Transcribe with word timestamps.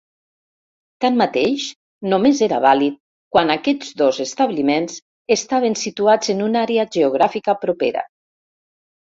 Tanmateix, 1.03 1.65
només 2.13 2.41
era 2.47 2.59
vàlid 2.63 2.97
quan 3.37 3.55
aquests 3.57 3.93
dos 4.03 4.21
establiments 4.25 4.97
estaven 5.39 5.79
situats 5.85 6.35
en 6.37 6.43
una 6.49 6.65
àrea 6.69 6.87
geogràfica 6.97 7.57
propera. 7.69 8.07